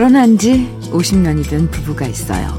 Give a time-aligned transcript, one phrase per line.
[0.00, 2.58] 결혼한 지 50년이 된 부부가 있어요.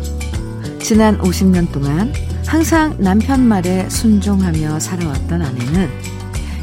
[0.78, 2.14] 지난 50년 동안
[2.46, 5.90] 항상 남편 말에 순종하며 살아왔던 아내는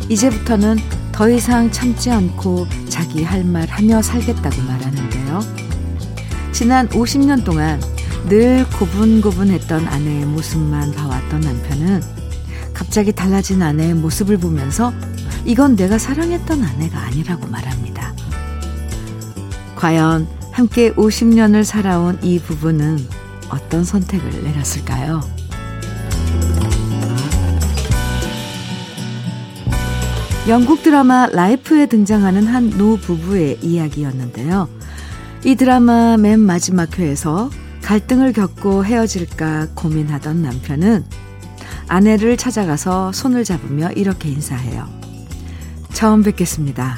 [0.09, 0.77] 이제부터는
[1.11, 5.41] 더 이상 참지 않고 자기 할 말 하며 살겠다고 말하는데요.
[6.53, 7.81] 지난 50년 동안
[8.29, 12.03] 늘 고분고분했던 아내의 모습만 봐왔던 남편은
[12.73, 14.93] 갑자기 달라진 아내의 모습을 보면서
[15.45, 18.15] 이건 내가 사랑했던 아내가 아니라고 말합니다.
[19.75, 22.99] 과연 함께 50년을 살아온 이 부부는
[23.49, 25.21] 어떤 선택을 내렸을까요?
[30.49, 34.69] 영국 드라마 라이프에 등장하는 한 노 부부의 이야기였는데요.
[35.45, 37.51] 이 드라마 맨 마지막 회에서
[37.83, 41.05] 갈등을 겪고 헤어질까 고민하던 남편은
[41.87, 44.89] 아내를 찾아가서 손을 잡으며 이렇게 인사해요.
[45.93, 46.97] 처음 뵙겠습니다.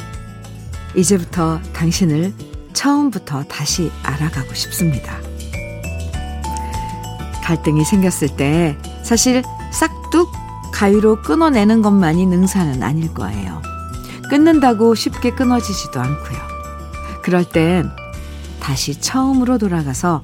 [0.97, 2.33] 이제부터 당신을
[2.81, 5.19] 처음부터 다시 알아가고 싶습니다.
[7.45, 10.33] 갈등이 생겼을 때 사실 싹둑
[10.73, 13.61] 가위로 끊어내는 것만이 능사는 아닐 거예요.
[14.31, 16.39] 끊는다고 쉽게 끊어지지도 않고요.
[17.23, 17.91] 그럴 땐
[18.61, 20.23] 다시 처음으로 돌아가서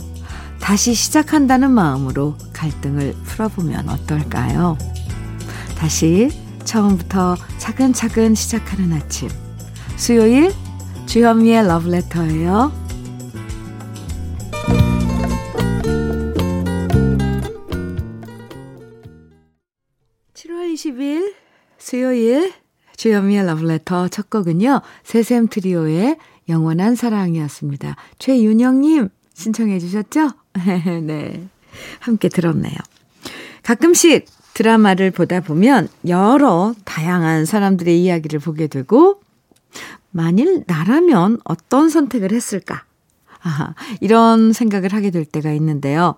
[0.58, 4.78] 다시 시작한다는 마음으로 갈등을 풀어보면 어떨까요?
[5.76, 6.30] 다시
[6.64, 9.28] 처음부터 차근차근 시작하는 아침.
[9.96, 10.54] 수요일
[11.06, 12.72] 주현미의 러브레터예요.
[20.34, 21.34] 7월 20일
[21.78, 22.52] 수요일
[22.96, 24.82] 주현미의 러브레터 첫 곡은요.
[25.04, 26.16] 새샘 트리오의
[26.48, 27.96] 영원한 사랑이었습니다.
[28.18, 30.30] 최윤영님 신청해 주셨죠?
[31.02, 31.48] 네.
[32.00, 32.76] 함께 들었네요.
[33.62, 39.20] 가끔씩 드라마를 보다 보면 여러 다양한 사람들의 이야기를 보게 되고
[40.16, 42.84] 만일 나라면 어떤 선택을 했을까?
[43.42, 46.14] 아, 이런 생각을 하게 될 때가 있는데요.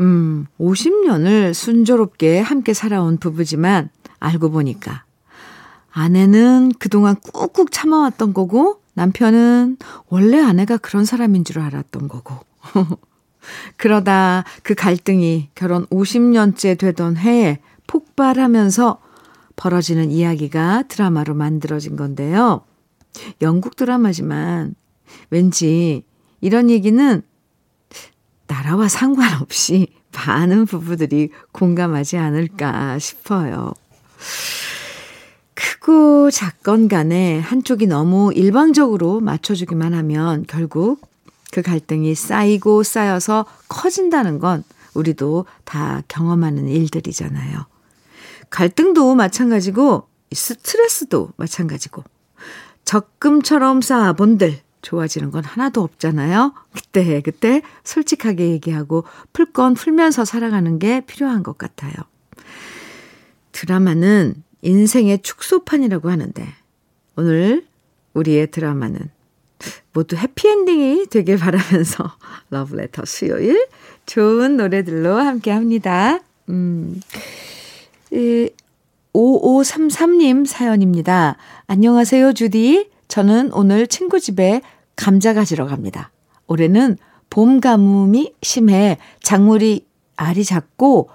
[0.00, 5.04] 음, 50년을 순조롭게 함께 살아온 부부지만 알고 보니까
[5.92, 9.76] 아내는 그동안 꾹꾹 참아왔던 거고 남편은
[10.08, 12.36] 원래 아내가 그런 사람인 줄 알았던 거고.
[13.76, 19.00] 그러다 그 갈등이 결혼 50년째 되던 해에 폭발하면서
[19.54, 22.64] 벌어지는 이야기가 드라마로 만들어진 건데요.
[23.42, 24.74] 영국 드라마지만
[25.30, 26.04] 왠지
[26.40, 27.22] 이런 얘기는
[28.46, 33.72] 나라와 상관없이 많은 부부들이 공감하지 않을까 싶어요.
[35.54, 41.00] 크고 작건 간에 한쪽이 너무 일방적으로 맞춰주기만 하면 결국
[41.52, 47.66] 그 갈등이 쌓이고 쌓여서 커진다는 건 우리도 다 경험하는 일들이잖아요.
[48.50, 52.04] 갈등도 마찬가지고 스트레스도 마찬가지고
[52.84, 56.54] 적금처럼 쌓아본들 좋아지는 건 하나도 없잖아요.
[56.72, 61.92] 그때 그때 솔직하게 얘기하고 풀 건 풀면서 살아가는 게 필요한 것 같아요.
[63.52, 66.46] 드라마는 인생의 축소판이라고 하는데
[67.16, 67.66] 오늘
[68.14, 69.10] 우리의 드라마는
[69.92, 72.16] 모두 해피엔딩이 되길 바라면서
[72.50, 73.66] 러브레터 수요일
[74.06, 76.20] 좋은 노래들로 함께 합니다.
[76.48, 77.00] 음,
[78.10, 78.48] 이
[79.12, 81.36] 5533님 사연입니다.
[81.66, 82.90] 안녕하세요, 주디.
[83.08, 84.60] 저는 오늘 친구 집에
[84.96, 86.10] 감자 가지러 갑니다.
[86.46, 86.96] 올해는
[87.28, 91.10] 봄 가뭄이 심해 작물이 알이 작고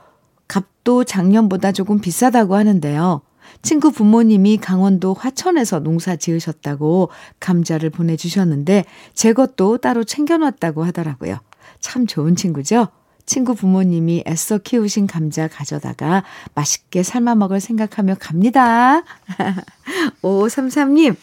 [0.47, 3.21] 값도 작년보다 조금 비싸다고 하는데요.
[3.61, 11.37] 친구 부모님이 강원도 화천에서 농사 지으셨다고 감자를 보내주셨는데 제 것도 따로 챙겨놨다고 하더라고요.
[11.79, 12.87] 참 좋은 친구죠?
[13.25, 19.03] 친구 부모님이 애써 키우신 감자 가져다가 맛있게 삶아 먹을 생각하며 갑니다.
[20.21, 21.15] 5533님,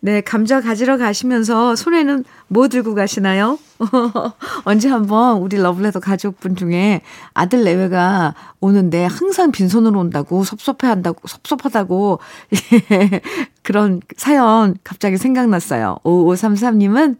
[0.00, 3.58] 네, 감자 가지러 가시면서 손에는 뭐 들고 가시나요?
[4.64, 7.02] 언제 한번 우리 러블레터 가족분 중에
[7.34, 12.20] 아들 내외가 오는데 항상 빈손으로 온다고 섭섭해 한다고, 섭섭하다고
[13.62, 15.98] 그런 사연 갑자기 생각났어요.
[16.04, 17.16] 5533님은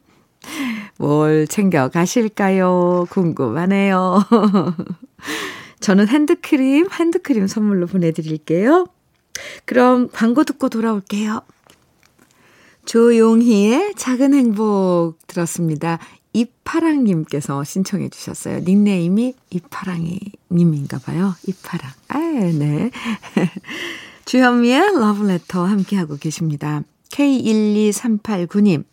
[0.99, 3.07] 뭘 챙겨 가실까요?
[3.11, 4.25] 궁금하네요.
[5.81, 8.87] 저는 핸드크림, 핸드크림 선물로 보내드릴게요.
[9.65, 11.43] 그럼 광고 듣고 돌아올게요.
[12.87, 15.99] 조용희의 작은 행복 들었습니다.
[16.33, 18.61] 이파랑님께서 신청해 주셨어요.
[18.61, 21.35] 닉네임이 이파랑이님인가 봐요.
[21.47, 21.91] 이파랑.
[22.09, 22.91] 아, 네.
[24.27, 26.83] 주현미의 러브레터 함께하고 계십니다.
[27.11, 28.85] K12389님.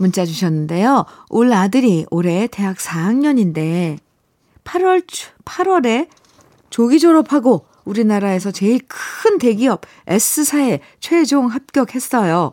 [0.00, 1.04] 문자 주셨는데요.
[1.28, 3.98] 올 아들이 올해 대학 4학년인데
[4.64, 5.04] 8월,
[5.44, 6.08] 8월에
[6.70, 12.52] 조기 졸업하고 우리나라에서 제일 큰 대기업 S사에 최종 합격했어요.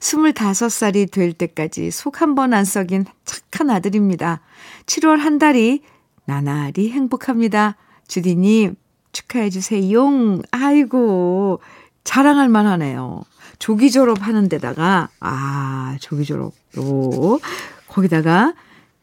[0.00, 4.40] 25살이 될 때까지 속 한 번 안 썩인 착한 아들입니다.
[4.86, 5.82] 7월 한 달이
[6.26, 7.76] 나날이 행복합니다.
[8.06, 8.76] 주디님,
[9.12, 10.42] 축하해주세요.
[10.52, 11.60] 아이고,
[12.04, 13.22] 자랑할 만하네요.
[13.58, 17.40] 조기 졸업하는 데다가, 아, 조기 졸업 로,
[17.88, 18.54] 거기다가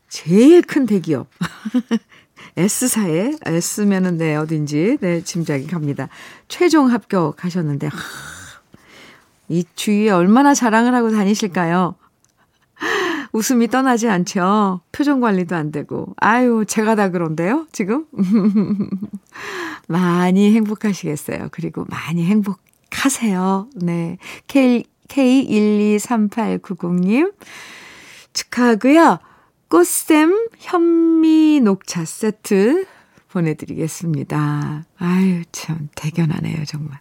[0.10, 1.28] 제일 큰 대기업.
[2.56, 6.10] S사에, S면은 네, 어딘지, 네, 짐작이 갑니다.
[6.48, 7.98] 최종 합격하셨는데, 하,
[9.50, 11.96] 이 주위에 얼마나 자랑을 하고 다니실까요?
[13.32, 14.82] 웃음이 떠나지 않죠.
[14.92, 16.14] 표정 관리도 안 되고.
[16.18, 18.06] 아유, 제가 다 그런데요, 지금?
[19.88, 21.50] 많이 행복하시겠어요.
[21.52, 23.70] 그리고 많이 행복하세요.
[23.76, 24.18] 네.
[24.48, 27.34] K, K123890님,
[28.34, 29.20] 축하하고요.
[29.70, 32.86] 꽃샘 현미 녹차 세트
[33.30, 34.86] 보내드리겠습니다.
[34.98, 37.00] 아유, 참, 대견하네요, 정말.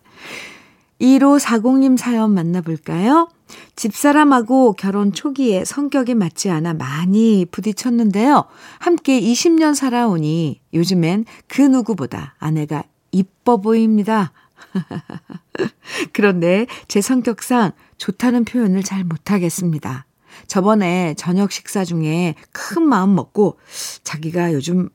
[1.00, 3.28] 1540님 사연 만나볼까요?
[3.76, 8.44] 집사람하고 결혼 초기에 성격이 맞지 않아 많이 부딪혔는데요.
[8.78, 12.82] 함께 20년 살아오니 요즘엔 그 누구보다 아내가
[13.12, 14.32] 이뻐 보입니다.
[16.12, 20.06] 그런데 제 성격상 좋다는 표현을 잘 못하겠습니다.
[20.46, 23.58] 저번에 저녁 식사 중에 큰 마음 먹고
[24.02, 24.88] 자기가 요즘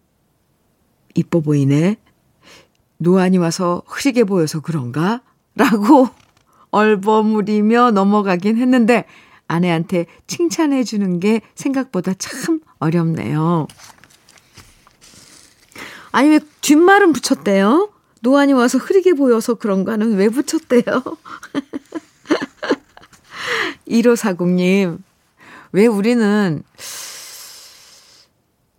[1.15, 1.97] 이뻐 보이네.
[2.97, 5.21] 노안이 와서 흐리게 보여서 그런가?
[5.55, 6.07] 라고
[6.71, 9.05] 얼버무리며 넘어가긴 했는데
[9.47, 13.67] 아내한테 칭찬해 주는 게 생각보다 참 어렵네요.
[16.11, 17.91] 아니 왜 뒷말은 붙였대요?
[18.21, 20.83] 노안이 와서 흐리게 보여서 그런가는 왜 붙였대요?
[23.87, 24.99] 1540님,
[25.73, 26.63] 왜 우리는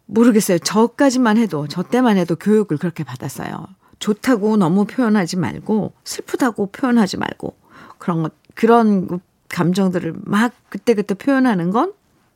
[0.06, 0.58] 모르겠어요.
[0.58, 3.66] 저까지만 해도, 저 때만 해도 교육을 그렇게 받았어요.
[3.98, 7.56] 좋다고 너무 표현하지 말고, 슬프다고 표현하지 말고,
[7.98, 11.92] 그런 것, 그런 감정들을 막 그때그때 표현하는 건,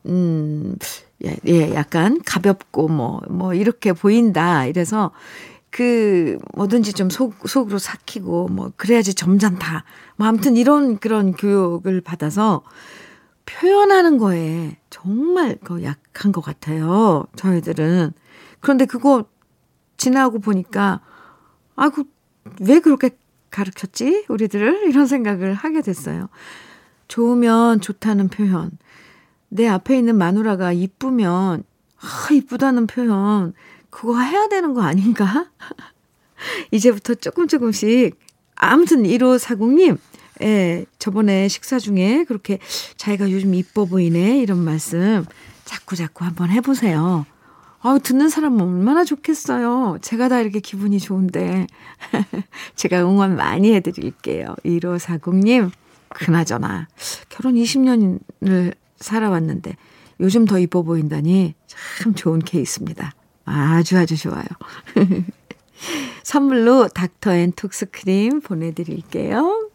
[0.06, 0.76] 음,
[1.25, 4.67] 예, 예, 약간 가볍고 뭐, 뭐, 이렇게 보인다.
[4.67, 5.12] 이래서
[5.76, 9.84] 그, 뭐든지 좀 속, 속으로 삭히고, 뭐, 그래야지 점잖다.
[10.17, 12.62] 뭐, 아무튼 이런 그런 교육을 받아서
[13.44, 17.26] 표현하는 거에 정말 그 약한 것 같아요.
[17.37, 18.12] 저희들은.
[18.61, 19.26] 그런데 그거
[19.99, 21.02] 지나고 보니까,
[21.75, 22.05] 아이고,
[22.62, 23.11] 왜 그렇게
[23.50, 24.25] 가르쳤지?
[24.31, 24.88] 우리들을?
[24.88, 26.31] 이런 생각을 하게 됐어요.
[27.06, 28.70] 좋으면 좋다는 표현.
[29.50, 31.64] 내 앞에 있는 마누라가 이쁘면,
[32.00, 33.52] 아, 이쁘다는 표현.
[33.96, 35.46] 그거 해야 되는 거 아닌가?
[36.70, 38.14] 이제부터 조금 조금씩.
[38.54, 39.96] 아무튼 1540님,
[40.43, 42.58] 예, 저번에 식사 중에 그렇게
[42.98, 44.40] 자기가 요즘 이뻐 보이네.
[44.40, 45.25] 이런 말씀
[45.64, 47.25] 자꾸 자꾸 한번 해보세요.
[47.81, 49.96] 아우, 듣는 사람은 얼마나 좋겠어요.
[50.02, 51.66] 제가 다 이렇게 기분이 좋은데.
[52.76, 54.56] 제가 응원 많이 해드릴게요.
[54.66, 55.70] 1540님,
[56.10, 56.88] 그나저나,
[57.31, 59.75] 결혼 20년을 살아왔는데,
[60.20, 61.54] 요즘 더 이뻐 보인다니
[61.98, 63.14] 참 좋은 케이스입니다.
[63.46, 64.44] 아주 아주 좋아요.
[66.22, 69.70] 선물로 닥터앤톡스 크림 보내드릴게요.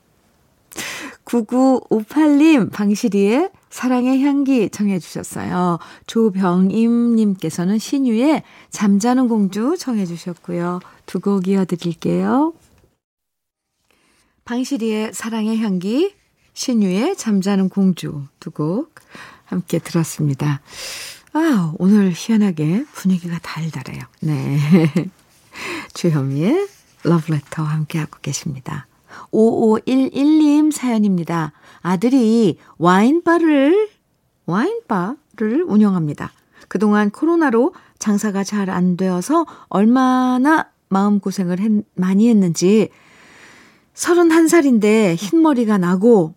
[1.26, 5.80] 9958님, 방시리의 사랑의 향기 청해 주셨어요.
[6.08, 10.80] 조병임님께서는 신유의 잠자는 공주 청해 주셨고요.
[11.06, 12.54] 두 곡 이어드릴게요.
[14.44, 16.14] 방시리의 사랑의 향기,
[16.54, 18.94] 신유의 잠자는 공주 두 곡
[19.46, 20.62] 함께 들었습니다.
[21.34, 24.02] 아, 오늘 희한하게 분위기가 달달해요.
[24.22, 24.58] 네.
[25.94, 26.68] 주현미의
[27.04, 28.88] 러브레터와 함께하고 계십니다.
[29.32, 31.54] 5511님 사연입니다.
[31.82, 33.90] 아들이 와인바를,
[34.46, 36.32] 와인바를 운영합니다.
[36.68, 42.90] 그동안 코로나로 장사가 잘 안 되어서 얼마나 마음고생을 했, 많이 했는지
[43.94, 46.36] 31살인데 흰머리가 나고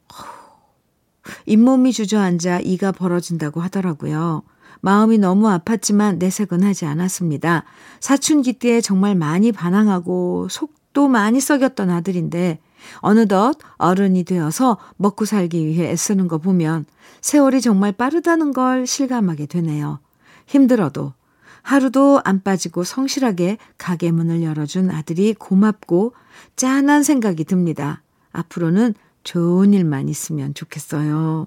[1.47, 4.43] 잇몸이 주저앉아 이가 벌어진다고 하더라고요.
[4.85, 7.65] 마음이 너무 아팠지만 내색은 하지 않았습니다.
[8.01, 12.59] 사춘기 때 정말 많이 반항하고 속도 많이 썩였던 아들인데
[12.99, 16.85] 어느덧 어른이 되어서 먹고 살기 위해 애쓰는 거 보면
[17.23, 20.01] 세월이 정말 빠르다는 걸 실감하게 되네요.
[20.45, 21.15] 힘들어도
[21.63, 26.13] 하루도 안 빠지고 성실하게 가게 문을 열어준 아들이 고맙고
[26.57, 28.03] 짠한 생각이 듭니다.
[28.33, 31.47] 앞으로는 좋은 일만 있으면 좋겠어요.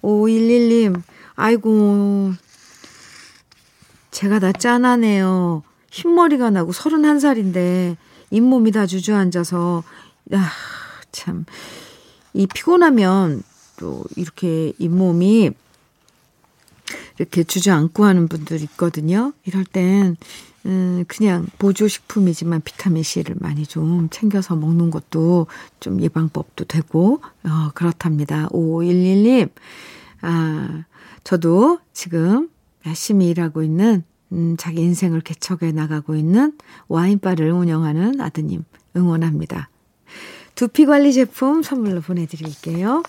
[0.00, 1.02] 5111님,
[1.34, 2.32] 아이고,
[4.10, 5.62] 제가 다 짠하네요.
[5.90, 7.96] 흰머리가 나고 31살인데
[8.30, 9.82] 잇몸이 다 주저앉아서,
[10.32, 10.50] 아,
[11.12, 11.44] 참.
[12.34, 13.42] 이 피곤하면
[13.78, 15.50] 또 이렇게 잇몸이
[17.18, 19.32] 이렇게 주저앉고 하는 분들 있거든요.
[19.44, 20.16] 이럴 땐,
[20.64, 25.46] 음, 그냥 보조식품이지만 비타민C를 많이 좀 챙겨서 먹는 것도
[25.80, 28.48] 좀 예방법도 되고, 어, 그렇답니다.
[28.50, 29.50] 5511님,
[30.22, 30.84] 아,
[31.24, 32.50] 저도 지금
[32.86, 36.56] 열심히 일하고 있는, 음, 자기 인생을 개척해 나가고 있는
[36.88, 38.64] 와인바를 운영하는 아드님
[38.96, 39.68] 응원합니다.
[40.54, 43.02] 두피 관리 제품 선물로 보내드릴게요.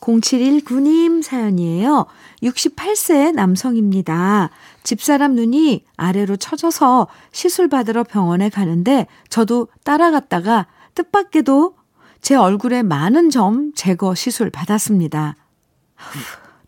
[0.00, 2.06] 0719님 사연이에요.
[2.42, 4.50] 68세 남성입니다.
[4.82, 11.76] 집사람 눈이 아래로 처져서 시술 받으러 병원에 가는데 저도 따라갔다가 뜻밖에도
[12.20, 15.36] 제 얼굴에 많은 점 제거 시술 받았습니다.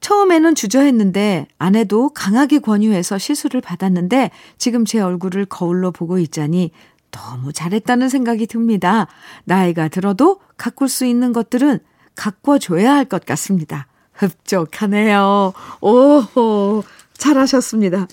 [0.04, 6.72] 처음에는 주저했는데 아내도 강하게 권유해서 시술을 받았는데 지금 제 얼굴을 거울로 보고 있자니
[7.10, 9.06] 너무 잘했다는 생각이 듭니다.
[9.44, 11.78] 나이가 들어도 가꿀 수 있는 것들은
[12.16, 13.86] 가꿔줘야 할 것 같습니다.
[14.12, 15.54] 흡족하네요.
[15.80, 16.82] 오,
[17.16, 18.06] 잘하셨습니다.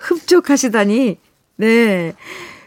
[0.00, 1.16] 흡족하시다니.
[1.56, 2.12] 네.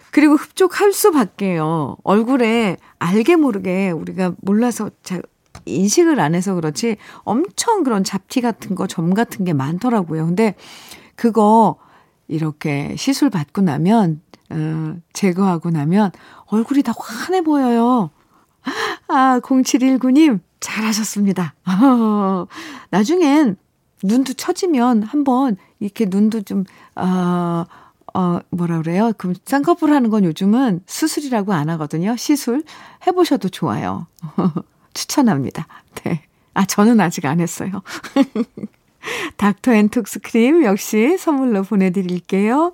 [0.10, 1.98] 그리고 흡족할 수밖에요.
[2.04, 5.22] 얼굴에 알게 모르게 우리가 몰라서 잘
[5.66, 10.26] 인식을 안 해서 그렇지 엄청 그런 잡티 같은 거, 점 같은 게 많더라고요.
[10.26, 10.56] 근데
[11.16, 11.78] 그거
[12.28, 16.12] 이렇게 시술 받고 나면, 어, 제거하고 나면
[16.48, 18.10] 얼굴이 다 환해 보여요.
[19.08, 21.56] 아, 0719님, 잘하셨습니다.
[22.90, 23.58] 나중엔
[24.04, 26.64] 눈도 처지면 한번 이렇게 눈도 좀,
[26.96, 27.66] 어,
[28.14, 29.12] 어, 뭐라 그래요?
[29.18, 32.16] 그럼 쌍꺼풀 하는 건 요즘은 수술이라고 안 하거든요.
[32.18, 32.64] 시술
[33.08, 34.08] 해보셔도 좋아요.
[34.94, 35.68] 추천합니다.
[36.04, 36.24] 네.
[36.54, 37.82] 아, 저는 아직 안 했어요.
[39.38, 42.74] 닥터 앤 톡스 크림 역시 선물로 보내드릴게요.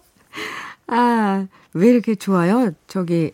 [0.87, 2.71] 아, 왜 이렇게 좋아요?
[2.87, 3.31] 저기,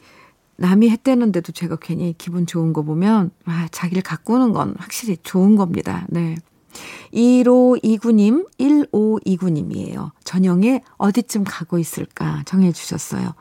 [0.58, 6.06] 남이 했대는데도 제가 괜히 기분 좋은 거 보면, 아, 자기를 가꾸는 건 확실히 좋은 겁니다.
[6.10, 6.36] 네.
[7.14, 10.12] 1529님, 1529님이에요.
[10.24, 13.34] 전영에 어디쯤 가고 있을까 정해주셨어요.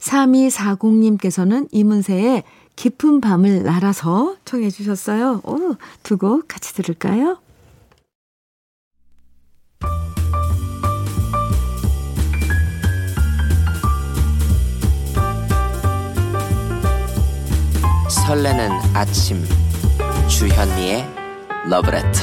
[0.00, 2.42] 3240님께서는 이문세의
[2.76, 5.40] 깊은 밤을 날아서 청해 주셨어요.
[5.44, 7.38] 오, 두 곡 같이 들을까요?
[18.08, 19.42] 설레는 아침
[20.28, 21.06] 주현미의
[21.68, 22.20] 러브레터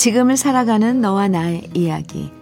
[0.00, 2.32] 지금을 살아가는 너와 나의 이야기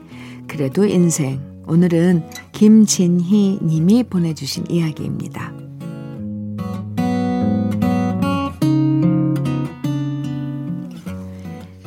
[0.47, 2.23] 그래도 인생 오늘은
[2.53, 5.53] 김진희 님이 보내주신 이야기입니다.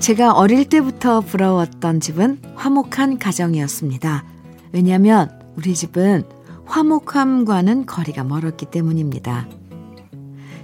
[0.01, 4.25] 제가 어릴 때부터 부러웠던 집은 화목한 가정이었습니다.
[4.73, 6.23] 왜냐하면 우리 집은
[6.65, 9.47] 화목함과는 거리가 멀었기 때문입니다.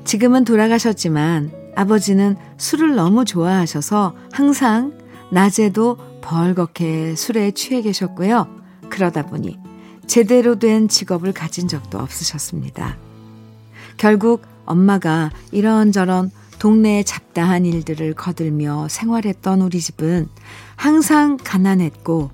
[0.04, 4.98] 지금은 돌아가셨지만 아버지는 술을 너무 좋아하셔서 항상
[5.32, 8.48] 낮에도 벌겋게 술에 취해 계셨고요.
[8.90, 9.60] 그러다 보니
[10.08, 12.98] 제대로 된 직업을 가진 적도 없으셨습니다.
[13.98, 20.28] 결국 엄마가 이런저런 동네의 잡다한 일들을 거들며 생활했던 우리 집은
[20.76, 22.32] 항상 가난했고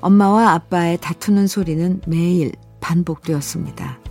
[0.00, 2.52] 엄마와 아빠의 다투는 소리는 매일
[2.82, 4.05] 반복되었습니다.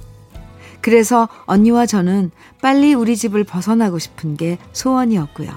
[0.86, 2.30] 그래서 언니와 저는
[2.62, 5.50] 빨리 우리 집을 벗어나고 싶은 게 소원이었고요.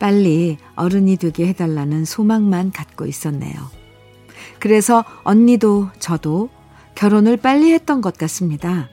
[0.00, 3.54] 빨리 어른이 되게 해달라는 소망만 갖고 있었네요.
[4.58, 6.48] 그래서 언니도 저도
[6.96, 8.88] 결혼을 빨리 했던 것 같습니다.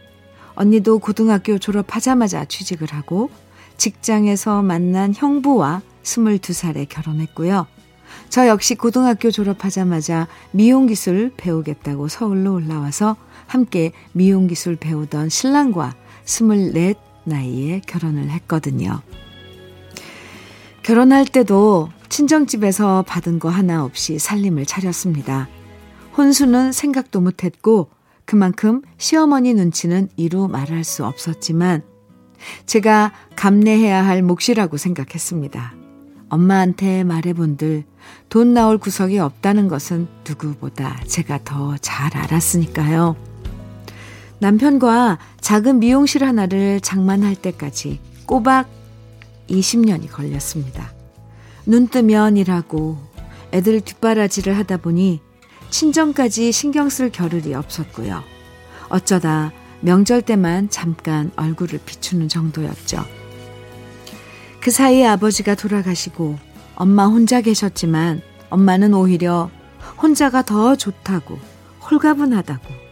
[0.53, 3.31] 언니도 고등학교 졸업하자마자 취직을 하고
[3.77, 7.65] 직장에서 만난 형부와 22살에 결혼했고요.
[8.29, 13.15] 저 역시 고등학교 졸업하자마자 미용기술 배우겠다고 서울로 올라와서
[13.47, 19.01] 함께 미용기술 배우던 신랑과 24 나이에 결혼을 했거든요.
[20.83, 25.49] 결혼할 때도 친정집에서 받은 거 하나 없이 살림을 차렸습니다.
[26.17, 27.89] 혼수는 생각도 못했고
[28.25, 31.81] 그만큼 시어머니 눈치는 이루 말할 수 없었지만
[32.65, 35.73] 제가 감내해야 할 몫이라고 생각했습니다.
[36.29, 37.83] 엄마한테 말해본들
[38.29, 43.15] 돈 나올 구석이 없다는 것은 누구보다 제가 더 잘 알았으니까요.
[44.39, 48.67] 남편과 작은 미용실 하나를 장만할 때까지 꼬박
[49.49, 50.93] 20년이 걸렸습니다.
[51.65, 52.97] 눈 뜨면 일하고
[53.51, 55.21] 애들 뒷바라지를 하다 보니
[55.69, 58.23] 친정까지 신경 쓸 겨를이 없었고요.
[58.89, 59.51] 어쩌다
[59.81, 63.03] 명절 때만 잠깐 얼굴을 비추는 정도였죠.
[64.59, 66.37] 그 사이에 아버지가 돌아가시고
[66.75, 69.49] 엄마 혼자 계셨지만 엄마는 오히려
[70.01, 71.37] 혼자가 더 좋다고,
[71.89, 72.86] 홀가분하다고.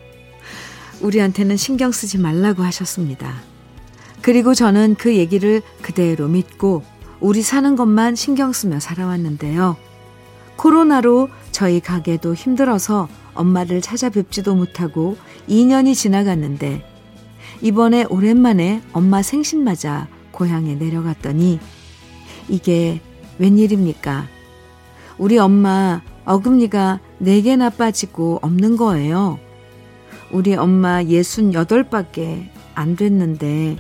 [1.06, 3.34] 우리한테는 신경 쓰지 말라고 하셨습니다.
[4.22, 6.84] 그리고 저는 그 얘기를 그대로 믿고
[7.20, 9.78] 우리 사는 것만 신경 쓰며 살아왔는데요.
[10.56, 16.84] 코로나로 저희 가게도 힘들어서 엄마를 찾아뵙지도 못하고 2년이 지나갔는데
[17.62, 21.60] 이번에 오랜만에 엄마 생신 맞아 고향에 내려갔더니
[22.50, 23.02] 이게
[23.38, 24.28] 웬일입니까?
[25.18, 29.40] 우리 엄마 어금니가 4개나 빠지고 없는 거예요.
[30.36, 33.78] 우리 엄마 68밖에 안 됐는데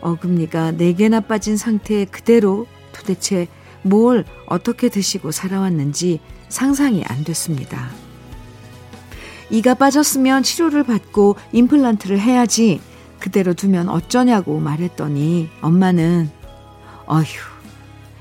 [0.00, 3.48] 어금니가 4개나 빠진 상태에 그대로 도대체
[3.82, 7.90] 뭘 어떻게 드시고 살아왔는지 상상이 안 됐습니다.
[9.50, 12.80] 이가 빠졌으면 치료를 받고 임플란트를 해야지
[13.18, 16.30] 그대로 두면 어쩌냐고 말했더니 엄마는
[17.06, 17.24] 어휴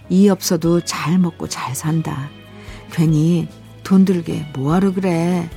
[0.09, 2.27] 이 없어도 잘 먹고 잘 산다.
[2.91, 3.47] 괜히
[3.83, 5.47] 돈 들게 뭐하러 그래.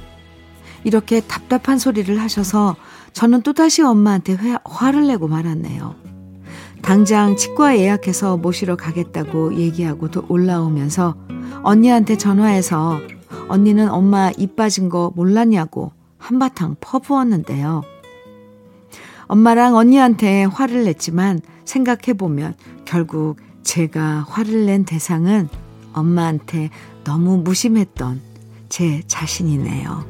[0.84, 2.76] 이렇게 답답한 소리를 하셔서
[3.12, 5.94] 저는 또다시 엄마한테 회, 화를 내고 말았네요.
[6.82, 11.14] 당장 치과 예약해서 모시러 가겠다고 얘기하고 도 올라오면서
[11.62, 13.00] 언니한테 전화해서
[13.48, 17.82] 언니는 엄마 입 빠진 거 몰랐냐고 한바탕 퍼부었는데요.
[19.26, 25.48] 엄마랑 언니한테 화를 냈지만 생각해보면 결국 제가 화를 낸 대상은
[25.92, 26.70] 엄마한테
[27.04, 28.20] 너무 무심했던
[28.68, 30.09] 제 자신이네요.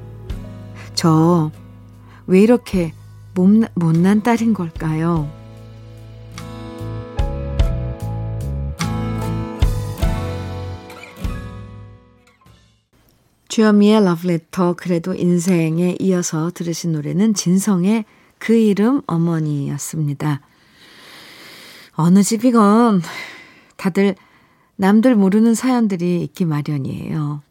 [0.95, 1.51] 저
[2.31, 2.93] 왜 이렇게
[3.35, 5.29] 못난 딸인 걸까요?
[13.49, 18.05] 주현미의 러브레터 그래도 인생에 이어서 들으신 노래는 진성의
[18.39, 20.41] 그 이름 어머니였습니다.
[21.95, 23.03] 어느 집이건
[23.77, 24.15] 다들
[24.77, 27.43] 남들 모르는 사연들이 있기 마련이에요.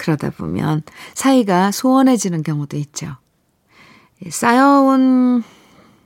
[0.00, 0.82] 그러다 보면
[1.12, 3.16] 사이가 소원해지는 경우도 있죠.
[4.30, 5.42] 쌓여온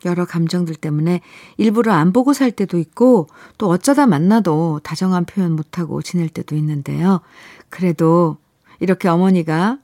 [0.04, 1.20] 여러 감정들 때문에
[1.58, 7.20] 일부러 안 보고 살 때도 있고 또 어쩌다 만나도 다정한 표현 못하고 지낼 때도 있는데요.
[7.70, 8.36] 그래도
[8.80, 9.78] 이렇게 어머니가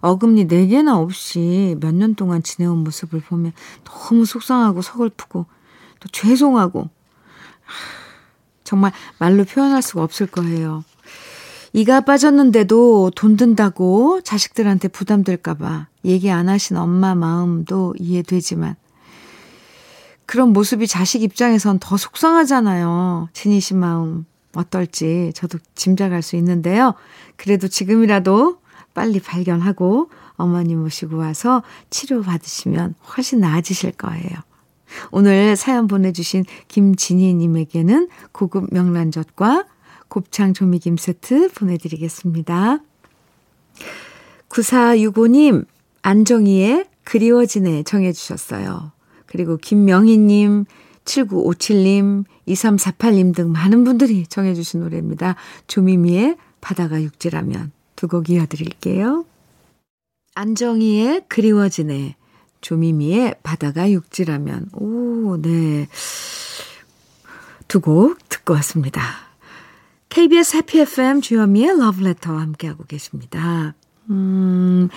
[0.00, 3.52] 어금니 4개나 없이 몇 년 동안 지내온 모습을 보면
[3.84, 5.46] 너무 속상하고 서글프고
[6.00, 6.90] 또 죄송하고
[8.64, 10.82] 정말 말로 표현할 수가 없을 거예요.
[11.72, 18.76] 이가 빠졌는데도 돈 든다고 자식들한테 부담될까봐 얘기 안 하신 엄마 마음도 이해되지만
[20.26, 23.28] 그런 모습이 자식 입장에선 더 속상하잖아요.
[23.34, 26.94] 씨 마음 어떨지 저도 짐작할 수 있는데요.
[27.36, 28.58] 그래도 지금이라도
[28.94, 34.28] 빨리 발견하고 어머니 모시고 와서 치료받으시면 훨씬 나아지실 거예요.
[35.10, 39.64] 오늘 사연 보내주신 김진희님에게는 고급 명란젓과
[40.16, 42.80] 곱창 조미김 세트 보내드리겠습니다.
[44.50, 45.64] 9465님,
[46.02, 48.92] 안정희의 그리워지네 정해주셨어요.
[49.24, 50.66] 그리고 김명희님,
[51.06, 55.36] 7957님, 2348님 등 많은 분들이 정해주신 노래입니다.
[55.66, 59.24] 조미미의 바다가 육지라면 두 곡 이어드릴게요.
[60.34, 62.16] 안정희의 그리워지네,
[62.60, 65.88] 조미미의 바다가 육지라면, 오, 네.
[67.66, 69.31] 두 곡 듣고 왔습니다.
[70.12, 73.74] KBS 해피 FM 주현미의 러브레터와 함께하고 계십니다.
[74.10, 74.90] 음,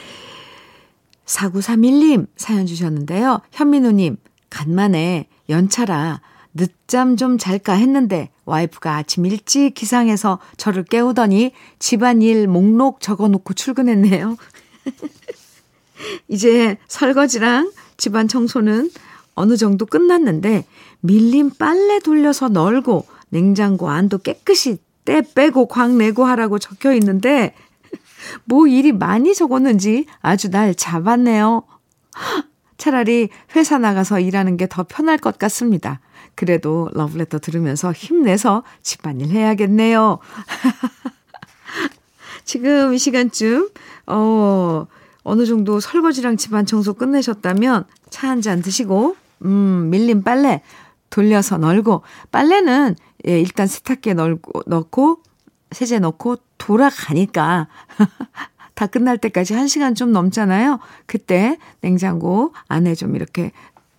[1.25, 3.39] 4931님 사연 주셨는데요.
[3.53, 4.17] 현민우님,
[4.49, 6.19] 간만에 연차라
[6.53, 14.35] 늦잠 좀 잘까 했는데 와이프가 아침 일찍 기상해서 저를 깨우더니 집안일 목록 적어놓고 출근했네요.
[16.27, 18.91] 이제 설거지랑 집안 청소는
[19.33, 20.65] 어느 정도 끝났는데
[20.99, 27.53] 밀린 빨래 돌려서 널고 냉장고 안도 깨끗이 때 빼고 광 내고 하라고 적혀 있는데
[28.45, 31.63] 뭐 일이 많이 적었는지 아주 날 잡았네요.
[32.77, 36.01] 차라리 회사 나가서 일하는 게 더 편할 것 같습니다.
[36.35, 40.19] 그래도 러브레터 들으면서 힘내서 집안일 해야겠네요.
[42.43, 43.69] 지금 이 시간쯤,
[44.07, 44.85] 어,
[45.23, 49.15] 어느 정도 설거지랑 집안 청소 끝내셨다면 차 한 잔 드시고,
[49.45, 50.61] 음, 밀린 빨래
[51.09, 52.95] 돌려서 널고, 빨래는
[53.27, 55.21] 예, 일단 세탁기에 널고, 넣고,
[55.71, 57.67] 세제 넣고 돌아가니까
[58.75, 60.79] 다 끝날 때까지 1시간 좀 넘잖아요.
[61.05, 63.51] 그때 냉장고 안에 좀 이렇게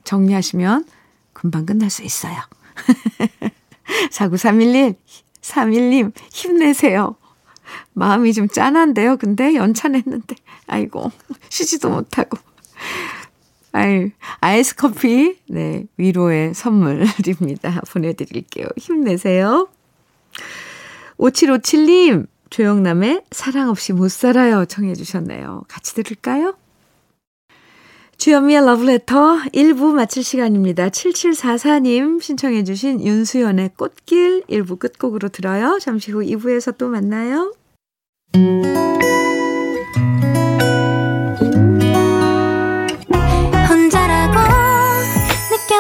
[0.05, 0.87] 정리하시면
[1.33, 2.37] 금방 끝날 수 있어요.
[4.11, 4.97] 4931님,
[5.41, 7.17] 31님, 힘내세요.
[7.95, 9.17] 마음이 좀 짠한데요.
[9.17, 11.11] 근데 연차 냈는데, 아이고,
[11.49, 12.39] 쉬지도 못하고.
[13.77, 14.09] 아유,
[14.41, 17.83] 아이스 커피, 네, 위로의 선물입니다.
[17.93, 18.67] 보내드릴게요.
[18.79, 19.69] 힘내세요.
[21.19, 25.65] 5757님, 조영남의 사랑 없이 못 살아요 청해 주셨네요.
[25.69, 26.55] 같이 들을까요?
[28.17, 30.89] 주현미의 러브레터 1부 마칠 시간입니다.
[30.89, 35.79] 7744님 신청해 주신 윤수연의 꽃길 1부 끝곡으로 들어요.
[35.83, 37.53] 잠시 후 2부에서 또 만나요.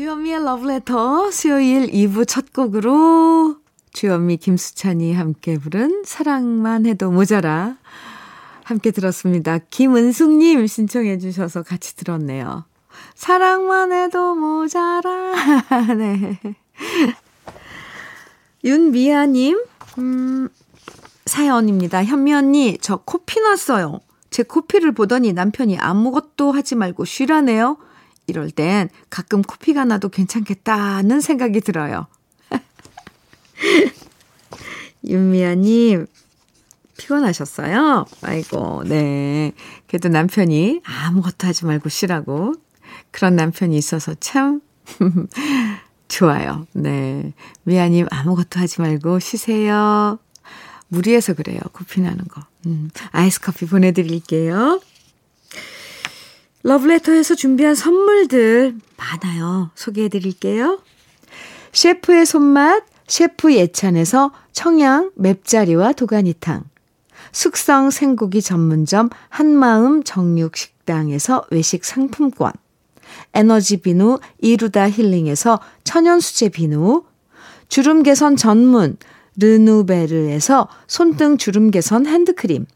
[0.00, 3.56] 주현미의 러브레터 수요일 2부 첫 곡으로
[3.92, 7.76] 주현미 김수찬이 함께 부른 사랑만 해도 모자라
[8.64, 9.58] 함께 들었습니다.
[9.58, 12.64] 김은숙님 신청해 주셔서 같이 들었네요.
[13.14, 15.34] 사랑만 해도 모자라
[15.98, 16.40] 네.
[18.64, 19.62] 윤미아님
[19.98, 20.48] 음,
[21.26, 22.04] 사연입니다.
[22.04, 24.00] 현미 언니 저 코피 났어요.
[24.30, 27.76] 제 코피를 보더니 남편이 아무것도 하지 말고 쉬라네요.
[28.26, 32.06] 이럴 땐 가끔 코피가 나도 괜찮겠다는 생각이 들어요.
[35.04, 36.06] 윤미아님,
[36.98, 38.04] 피곤하셨어요?
[38.22, 39.52] 아이고, 네.
[39.86, 42.54] 그래도 남편이 아무것도 하지 말고 쉬라고.
[43.10, 44.60] 그런 남편이 있어서 참
[46.08, 46.66] 좋아요.
[46.72, 47.32] 네.
[47.64, 50.18] 미아님, 아무것도 하지 말고 쉬세요.
[50.88, 51.60] 무리해서 그래요.
[51.72, 52.42] 코피 나는 거.
[52.66, 54.80] 음, 아이스 커피 보내드릴게요.
[56.62, 59.70] 러브레터에서 준비한 선물들 많아요.
[59.74, 60.80] 소개해 드릴게요.
[61.72, 66.64] 셰프의 손맛, 셰프 예찬에서 청양 맵자리와 도가니탕.
[67.32, 72.52] 숙성 생고기 전문점 한마음 정육식당에서 외식 상품권.
[73.34, 77.04] 에너지 비누 이루다 힐링에서 천연수제 비누.
[77.68, 78.96] 주름 개선 전문
[79.36, 82.66] 르누베르에서 손등 주름 개선 핸드크림.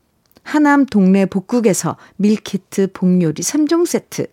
[0.44, 4.28] 하남 동네 복국에서 밀키트 복요리 3종 세트.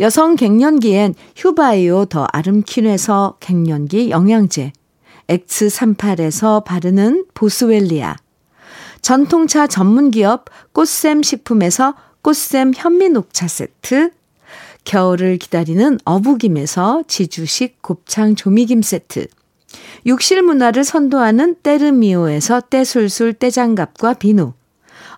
[0.00, 4.72] 여성 갱년기엔 휴바이오 더 아름퀸에서 갱년기 영양제.
[5.28, 8.16] X38에서 바르는 보스웰리아.
[9.00, 14.10] 전통차 전문기업 꽃샘 식품에서 꽃샘 현미녹차 세트.
[14.84, 19.26] 겨울을 기다리는 어부김에서 지주식 곱창 조미김 세트.
[20.06, 24.52] 욕실 문화를 선도하는 때르미오에서 때술술 때장갑과 비누.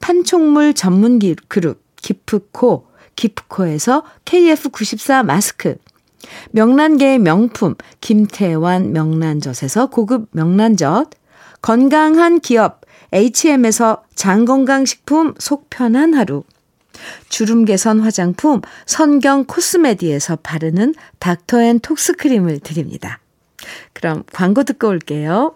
[0.00, 2.86] 판촉물 전문 그룹 기프코,
[3.16, 5.76] 기프코에서 KF94 마스크,
[6.52, 11.10] 명란계의 명품 김태환 명란젓에서 고급 명란젓,
[11.62, 12.80] 건강한 기업
[13.12, 16.44] HM에서 장건강식품 속편한 하루,
[17.28, 23.20] 주름 개선 화장품 선경 코스메디에서 바르는 닥터앤톡스 크림을 드립니다.
[23.92, 25.54] 그럼 광고 듣고 올게요.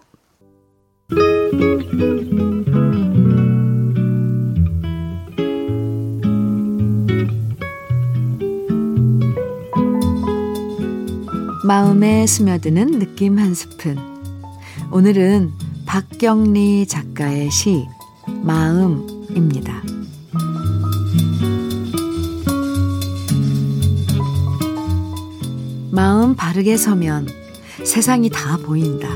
[11.65, 13.97] 마음에 스며드는 느낌 한 스푼.
[14.91, 15.51] 오늘은
[15.87, 17.87] 박경리 작가의 시,
[18.43, 19.81] 마음입니다.
[25.89, 27.27] 마음 바르게 서면
[27.83, 29.09] 세상이 다 보인다.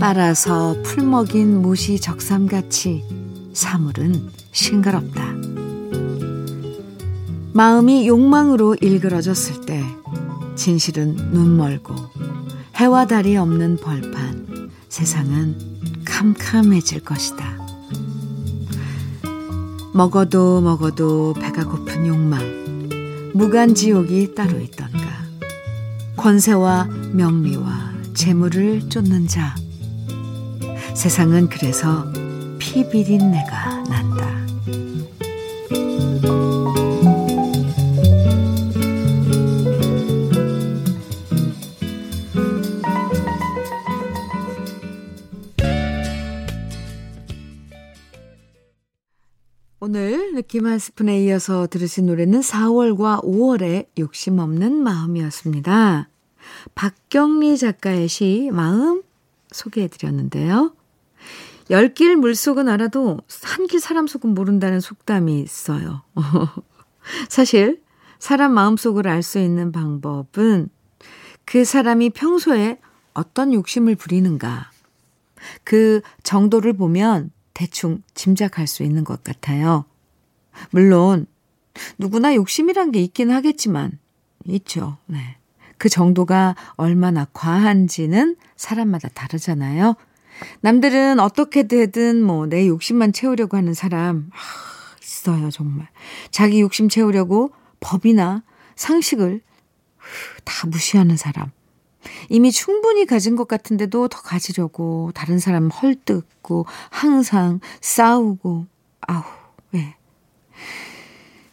[0.00, 3.04] 빨아서 풀 먹인 모시 적삼같이
[3.52, 5.36] 사물은 싱그럽다.
[7.52, 9.84] 마음이 욕망으로 일그러졌을 때
[10.56, 11.94] 진실은 눈 멀고
[12.76, 15.56] 해와 달이 없는 벌판 세상은
[16.04, 17.62] 캄캄해질 것이다.
[19.94, 22.40] 먹어도 먹어도 배가 고픈 욕망
[23.34, 24.98] 무간지옥이 따로 있던가
[26.16, 29.54] 권세와 명리와 재물을 쫓는 자
[30.94, 32.06] 세상은 그래서
[32.58, 33.71] 피비린내가
[50.52, 56.10] 오늘 느낌 한 스푼에 이어서 들으신 노래는 4월과 5월의 욕심 없는 마음이었습니다.
[56.74, 59.02] 박경리 작가의 시 마음
[59.50, 60.74] 소개해 드렸는데요.
[61.70, 66.02] 열길 물속은 알아도 한길 사람 속은 모른다는 속담이 있어요.
[67.30, 67.80] 사실
[68.18, 70.68] 사람 마음속을 알 수 있는 방법은
[71.46, 72.78] 그 사람이 평소에
[73.14, 74.70] 어떤 욕심을 부리는가
[75.64, 79.86] 그 정도를 보면 대충 짐작할 수 있는 것 같아요.
[80.70, 81.26] 물론
[81.98, 83.98] 누구나 욕심이란 게 있긴 하겠지만
[84.46, 84.98] 있죠.
[85.06, 85.36] 네.
[85.78, 89.96] 그 정도가 얼마나 과한지는 사람마다 다르잖아요.
[90.60, 94.36] 남들은 어떻게 되든 뭐 내 욕심만 채우려고 하는 사람 아,
[95.02, 95.88] 있어요, 정말.
[96.30, 98.42] 자기 욕심 채우려고 법이나
[98.76, 99.40] 상식을
[100.44, 101.50] 다 무시하는 사람.
[102.28, 108.66] 이미 충분히 가진 것 같은데도 더 가지려고 다른 사람 헐뜯고 항상 싸우고
[109.02, 109.22] 아우
[109.72, 109.94] 왜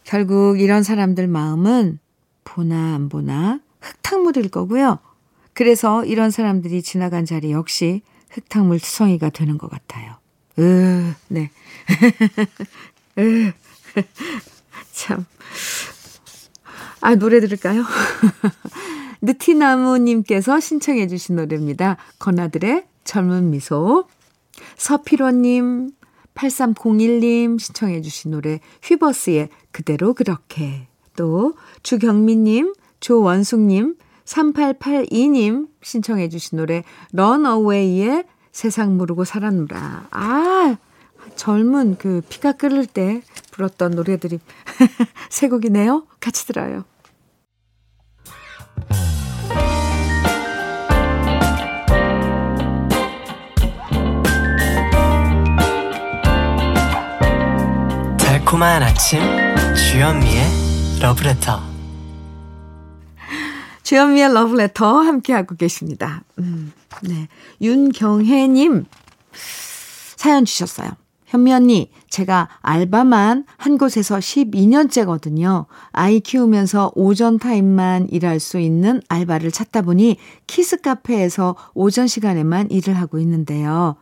[0.04, 1.98] 결국 이런 사람들 마음은
[2.44, 4.98] 보나 안 보나 흙탕물일 거고요.
[5.52, 10.16] 그래서 이런 사람들이 지나간 자리 역시 흙탕물 투성이가 되는 것 같아요.
[10.58, 11.50] 으, 네.
[13.18, 13.52] 으,
[14.92, 15.24] 참.
[17.00, 17.84] 아, 노래 들을까요?
[19.22, 21.96] 느티나무님께서 신청해 주신 노래입니다.
[22.18, 24.06] 건아들의 젊은 미소.
[24.76, 25.92] 서필원님,
[26.34, 30.88] 8301님 신청해 주신 노래 휘버스의 그대로 그렇게.
[31.16, 40.08] 또 주경민님, 조원숙님, 3882님 신청해 주신 노래 런어웨이의 세상 모르고 살았노라.
[40.10, 40.76] 아,
[41.36, 44.38] 젊은 그 피가 끓을 때 불었던 노래들이
[45.30, 46.06] 세 곡이네요.
[46.20, 46.84] 같이 들어요.
[58.50, 59.20] 달콤한 아침
[59.76, 60.42] 주현미의
[61.00, 61.60] 러브레터
[63.84, 66.24] 주현미의 러브레터 함께하고 계십니다.
[66.40, 67.28] 음, 네.
[67.60, 68.86] 윤경혜님
[70.16, 70.90] 사연 주셨어요.
[71.26, 75.66] 현미 언니, 제가 알바만 한 곳에서 12년째거든요.
[75.92, 80.16] 아이 키우면서 오전 타임만 일할 수 있는 알바를 찾다 보니
[80.48, 83.94] 키즈 카페에서 오전 시간에만 일을 하고 있는데요.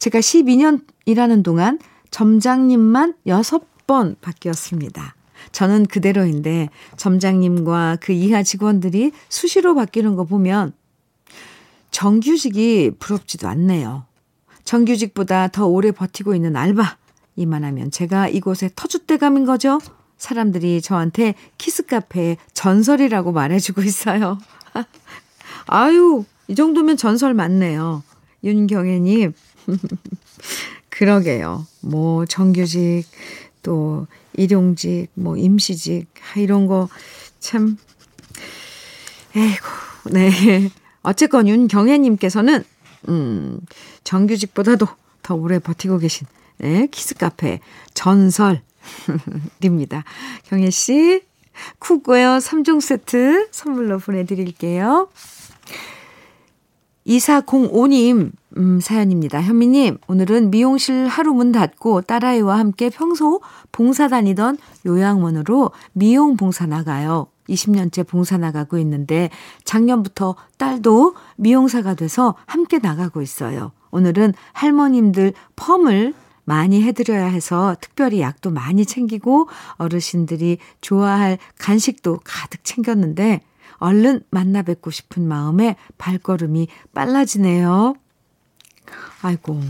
[0.00, 1.78] 제가 12년 일하는 동안
[2.10, 5.14] 점장님만 6 번 바뀌었습니다.
[5.52, 10.72] 저는 그대로인데 점장님과 그 이하 직원들이 수시로 바뀌는 거 보면
[11.90, 14.06] 정규직이 부럽지도 않네요.
[14.64, 16.96] 정규직보다 더 오래 버티고 있는 알바.
[17.36, 19.78] 이만하면 제가 이곳에 터줏대감인 거죠.
[20.16, 24.38] 사람들이 저한테 키스카페의 전설이라고 말해주고 있어요.
[25.66, 28.02] 아유, 이 정도면 전설 맞네요.
[28.42, 29.34] 윤경애님.
[30.88, 31.66] 그러게요.
[31.80, 33.04] 뭐, 정규직,
[33.62, 36.88] 또, 일용직, 뭐, 임시직, 아, 이런 거,
[37.40, 37.76] 참,
[39.36, 40.30] 에이고, 네.
[41.02, 42.64] 어쨌건 윤경애님께서는
[43.08, 43.60] 음,
[44.04, 44.86] 정규직보다도
[45.22, 46.26] 더 오래 버티고 계신
[46.58, 47.60] 네, 키스카페
[47.94, 48.62] 전설입니다.
[50.46, 51.22] 경혜 씨,
[51.78, 55.08] cookware 3종 세트 선물로 보내드릴게요.
[57.06, 59.40] 2405님, 음, 사연입니다.
[59.40, 67.28] 현미님, 오늘은 미용실 하루 문 닫고 딸아이와 함께 평소 봉사 다니던 요양원으로 미용 봉사 나가요.
[67.48, 69.30] 20년째 봉사 나가고 있는데
[69.64, 73.72] 작년부터 딸도 미용사가 돼서 함께 나가고 있어요.
[73.90, 83.40] 오늘은 할머님들 펌을 많이 해드려야 해서 특별히 약도 많이 챙기고 어르신들이 좋아할 간식도 가득 챙겼는데
[83.76, 87.94] 얼른 만나 뵙고 싶은 마음에 발걸음이 빨라지네요.
[89.22, 89.60] 아이고,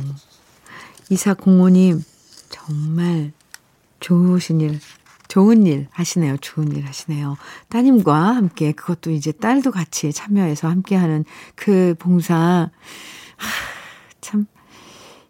[1.11, 2.03] 이사공호님,
[2.49, 3.33] 정말
[4.01, 4.81] 좋으신 일
[5.33, 6.37] 좋은 일 하시네요.
[6.43, 7.39] 좋은 일 하시네요.
[7.71, 12.37] 따님과 함께 그것도 이제 딸도 같이 참여해서 함께 하는 그 봉사.
[12.37, 12.71] 하,
[14.21, 14.45] 참,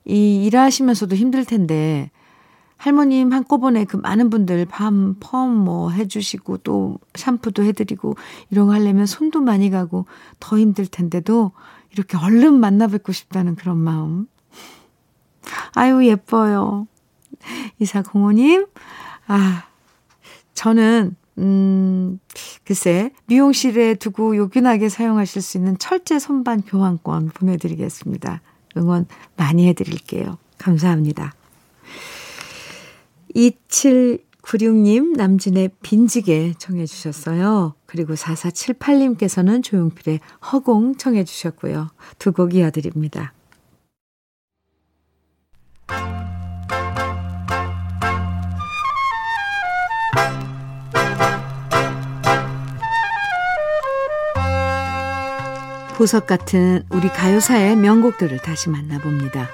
[0.04, 2.10] 이 일하시면서도 힘들 텐데,
[2.78, 8.16] 할머님 한꺼번에 그 많은 분들 밤, 펌 뭐 해주시고 또 샴푸도 해드리고
[8.50, 10.06] 이런 거 하려면 손도 많이 가고
[10.40, 11.52] 더 힘들 텐데도
[11.92, 14.26] 이렇게 얼른 만나 뵙고 싶다는 그런 마음.
[15.74, 16.86] 아유, 예뻐요.
[17.78, 18.66] 이사공호님,
[19.26, 19.64] 아,
[20.54, 22.18] 저는 음,
[22.64, 28.42] 글쎄, 미용실에 두고 요긴하게 사용하실 수 있는 철제 선반 교환권 보내드리겠습니다.
[28.76, 30.38] 응원 많이 해드릴게요.
[30.58, 31.34] 감사합니다.
[34.42, 37.74] 96님 남진의 빈지게 청해 주셨어요.
[37.86, 40.20] 그리고 4478님께서는 조용필의
[40.52, 41.90] 허공 청해 주셨고요.
[42.18, 43.32] 두 곡 이어드립니다.
[55.96, 59.48] 보석 같은 우리 가요사의 명곡들을 다시 만나봅니다.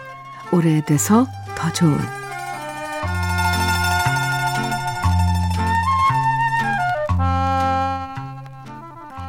[0.52, 1.98] 오래돼서 더 좋은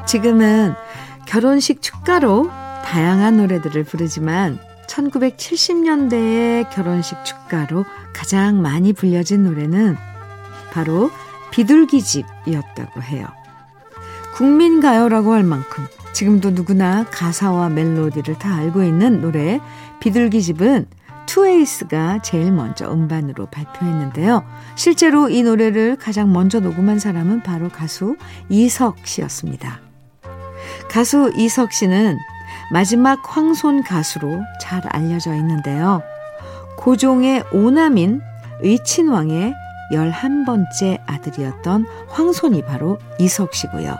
[0.09, 0.73] 지금은
[1.27, 2.49] 결혼식 축가로
[2.83, 9.97] 다양한 노래들을 부르지만 1970년대의 결혼식 축가로 가장 많이 불려진 노래는
[10.71, 11.11] 바로
[11.51, 13.27] 비둘기집이었다고 해요.
[14.33, 19.61] 국민가요라고 할 만큼 지금도 누구나 가사와 멜로디를 다 알고 있는 노래
[19.99, 20.87] 비둘기집은
[21.27, 24.43] 투에이스가 제일 먼저 음반으로 발표했는데요.
[24.73, 28.15] 실제로 이 노래를 가장 먼저 녹음한 사람은 바로 가수
[28.49, 29.88] 이석 씨였습니다.
[30.89, 32.17] 가수 이석 씨는
[32.71, 36.01] 마지막 황손 가수로 잘 알려져 있는데요.
[36.77, 38.21] 고종의 오남인
[38.61, 39.53] 의친왕의
[39.91, 43.95] 11번째 아들이었던 황손이 바로 이석 씨고요.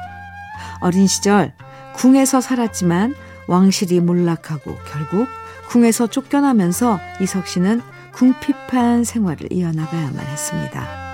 [0.82, 1.54] 어린 시절
[1.96, 3.16] 궁에서 살았지만
[3.48, 5.28] 왕실이 몰락하고 결국
[5.70, 7.82] 궁에서 쫓겨나면서 이석 씨는
[8.14, 11.09] 궁핍한 생활을 이어나가야만 했습니다.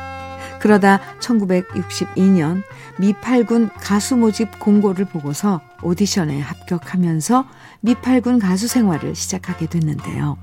[0.65, 2.63] 그러다 1962년
[2.97, 7.45] 미팔군 가수 모집 공고를 보고서 오디션에 합격하면서
[7.81, 10.39] 미팔군 가수 생활을 시작하게 됐는데요.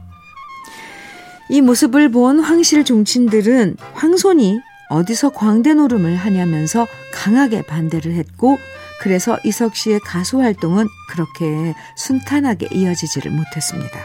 [1.50, 8.58] 이 모습을 본 황실 종친들은 황손이 어디서 광대 노름을 하냐면서 강하게 반대를 했고
[9.00, 13.98] 그래서 이석 씨의 가수 활동은 그렇게 순탄하게 이어지지를 못했습니다.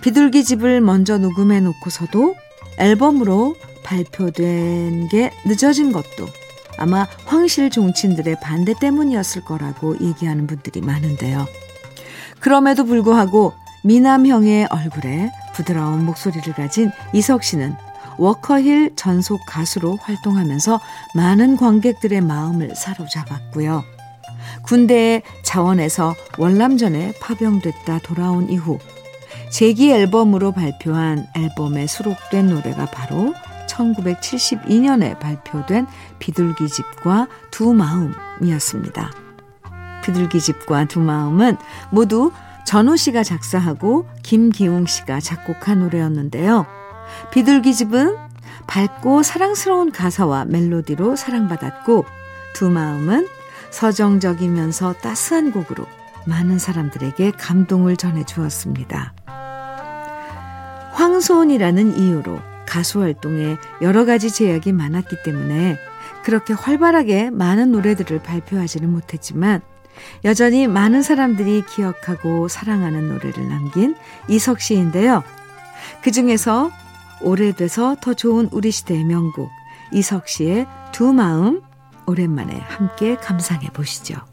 [0.00, 2.34] 비둘기 집을 먼저 녹음해 놓고서도
[2.78, 3.54] 앨범으로
[3.88, 6.28] 발표된 게 늦어진 것도
[6.76, 11.46] 아마 황실 종친들의 반대 때문이었을 거라고 얘기하는 분들이 많은데요.
[12.40, 13.52] 그럼에도 불구하고
[13.84, 17.74] 미남형의 얼굴에 부드러운 목소리를 가진 이석 씨는
[18.18, 20.80] 워커힐 전속 가수로 활동하면서
[21.14, 23.84] 많은 관객들의 마음을 사로잡았고요.
[24.62, 28.78] 군대의 자원에서 월남전에 파병됐다 돌아온 이후
[29.50, 33.34] 재기 앨범으로 발표한 앨범에 수록된 노래가 바로
[33.78, 35.86] 1972년에 발표된
[36.18, 39.10] 비둘기 집과 두 마음이었습니다.
[40.04, 41.56] 비둘기 집과 두 마음은
[41.90, 42.32] 모두
[42.66, 46.66] 전우 씨가 작사하고 김기웅 씨가 작곡한 노래였는데요.
[47.32, 48.16] 비둘기 집은
[48.66, 52.04] 밝고 사랑스러운 가사와 멜로디로 사랑받았고
[52.52, 53.26] 두 마음은
[53.70, 55.86] 서정적이면서 따스한 곡으로
[56.26, 59.14] 많은 사람들에게 감동을 전해 주었습니다.
[60.92, 65.78] 황소원이라는 이유로 가수 활동에 여러 가지 제약이 많았기 때문에
[66.22, 69.62] 그렇게 활발하게 많은 노래들을 발표하지는 못했지만
[70.24, 73.96] 여전히 많은 사람들이 기억하고 사랑하는 노래를 남긴
[74.28, 75.24] 이석 씨인데요.
[76.02, 76.70] 그 중에서
[77.22, 79.50] 오래돼서 더 좋은 우리 시대의 명곡
[79.92, 81.62] 이석 씨의 두 마음
[82.06, 84.27] 오랜만에 함께 감상해 보시죠.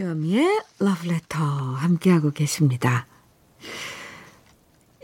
[0.00, 3.06] 주현미의 러브레터 함께하고 계십니다.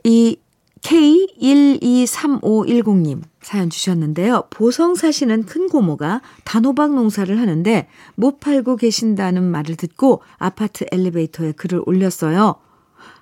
[0.05, 0.39] 이
[0.81, 4.45] K123510님 사연 주셨는데요.
[4.49, 11.83] 보성 사시는 큰 고모가 단호박 농사를 하는데 못 팔고 계신다는 말을 듣고 아파트 엘리베이터에 글을
[11.85, 12.55] 올렸어요.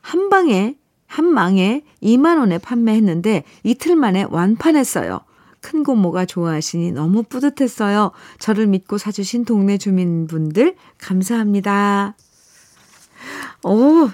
[0.01, 5.23] 한 방에, 한 망에 2만 원에 판매했는데 이틀 만에 완판했어요.
[5.65, 8.11] 큰 고모가 좋아하시니 너무 뿌듯했어요.
[8.39, 12.15] 저를 믿고 사주신 동네 주민분들 감사합니다.
[13.63, 14.11] 오,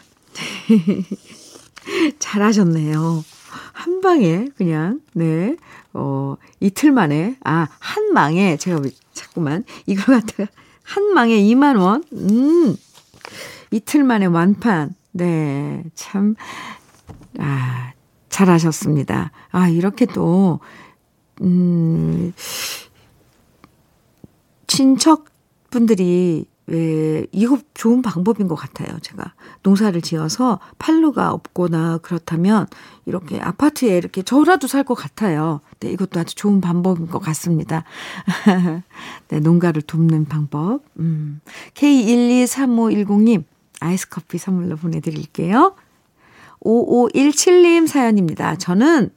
[2.21, 3.25] 잘하셨네요.
[3.73, 5.57] 한 방에 그냥 네.
[5.93, 8.81] 어, 이틀 만에 아, 한 망에 제가
[9.13, 10.49] 자꾸만 이걸 갖다가
[10.85, 12.05] 한 망에 2만 원.
[12.13, 12.77] 음.
[13.73, 14.95] 이틀 만에 완판.
[15.11, 15.83] 네.
[15.97, 16.37] 참
[17.41, 17.93] 아,
[18.29, 19.33] 잘하셨습니다.
[19.51, 20.61] 아, 이렇게 또
[21.41, 22.33] 음,
[24.67, 28.97] 친척분들이 왜, 이거 좋은 방법인 것 같아요.
[29.01, 29.35] 제가
[29.65, 32.69] 농사를 지어서 팔로가 없거나 그렇다면
[33.07, 35.61] 이렇게 아파트에 이렇게 저라도 살 것 같아요.
[35.81, 37.83] 네, 이것도 아주 좋은 방법인 것 같습니다.
[39.29, 40.83] 네, 농가를 돕는 방법.
[41.01, 41.41] 음.
[41.75, 43.43] K123510님,
[43.81, 45.75] 아이스 커피 선물로 보내드릴게요.
[46.65, 48.55] 5517님 사연입니다.
[48.57, 49.11] 저는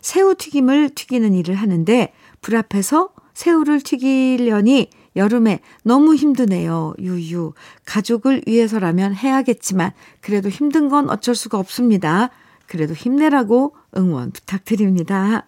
[0.00, 6.94] 새우 튀김을 튀기는 일을 하는데 불 앞에서 새우를 튀기려니 여름에 너무 힘드네요.
[6.98, 7.52] 유유.
[7.84, 12.30] 가족을 위해서라면 해야겠지만 그래도 힘든 건 어쩔 수가 없습니다.
[12.66, 15.46] 그래도 힘내라고 응원 부탁드립니다.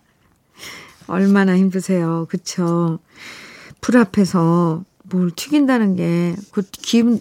[1.07, 2.27] 얼마나 힘드세요.
[2.29, 2.99] 그쵸?
[3.81, 7.19] 불 앞에서 뭘 튀긴다는 게, 그 기름,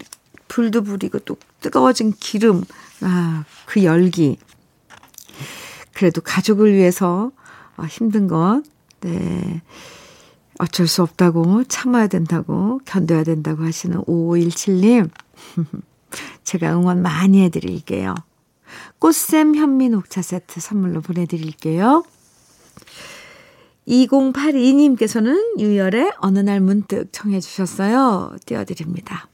[0.48, 2.64] 불도 불이고 또 뜨거워진 기름,
[3.00, 4.38] 아, 그 열기.
[6.02, 7.30] 그래도 가족을 위해서
[7.76, 8.64] 아, 힘든 것,
[9.02, 9.62] 네.
[10.58, 15.08] 어쩔 수 없다고 참아야 된다고 견뎌야 된다고 하시는 5517님
[16.42, 18.16] 제가 응원 많이 해드릴게요.
[18.98, 22.02] 꽃샘 현미 녹차 세트 선물로 보내드릴게요.
[23.86, 28.34] 2082님께서는 유열의 어느 날 문득 청해 주셨어요.
[28.44, 29.28] 띄워드립니다.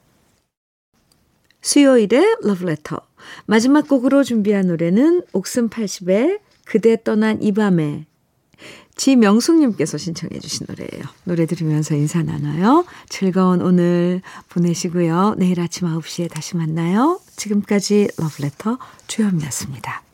[1.62, 3.01] 수요일의 러브레터
[3.47, 8.05] 마지막 곡으로 준비한 노래는 옥슨 80의 그대 떠난 이 밤에
[8.97, 11.05] 지명숙님께서 신청해 주신 노래예요.
[11.25, 12.85] 노래 들으면서 인사 나눠요.
[13.09, 15.37] 즐거운 오늘 보내시고요.
[15.39, 17.21] 내일 아침 9시에 다시 만나요.
[17.37, 20.08] 지금까지 러브레터 주현미였습니다.